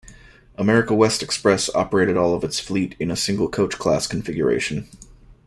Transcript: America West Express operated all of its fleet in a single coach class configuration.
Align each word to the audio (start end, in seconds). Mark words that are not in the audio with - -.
America 0.55 0.95
West 0.95 1.21
Express 1.21 1.69
operated 1.75 2.17
all 2.17 2.33
of 2.33 2.43
its 2.43 2.59
fleet 2.59 2.95
in 2.99 3.11
a 3.11 3.15
single 3.15 3.47
coach 3.47 3.77
class 3.77 4.07
configuration. 4.07 4.89